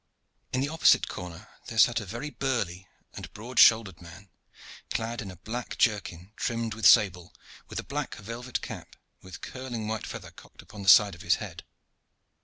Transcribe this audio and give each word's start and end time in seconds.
In 0.51 0.61
the 0.61 0.69
opposite 0.69 1.07
corner 1.07 1.47
there 1.67 1.77
sat 1.77 1.99
a 1.99 2.07
very 2.07 2.31
burly 2.31 2.87
and 3.13 3.31
broad 3.33 3.59
shouldered 3.59 4.01
man, 4.01 4.29
clad 4.91 5.21
in 5.21 5.29
a 5.29 5.35
black 5.35 5.77
jerkin 5.77 6.33
trimmed 6.35 6.73
with 6.73 6.87
sable, 6.87 7.31
with 7.69 7.77
a 7.79 7.83
black 7.83 8.15
velvet 8.15 8.63
cap 8.63 8.95
with 9.21 9.41
curling 9.41 9.87
white 9.87 10.07
feather 10.07 10.31
cocked 10.31 10.63
upon 10.63 10.81
the 10.81 10.89
side 10.89 11.13
of 11.13 11.21
his 11.21 11.35
head. 11.35 11.65